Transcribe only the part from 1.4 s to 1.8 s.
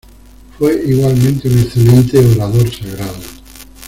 un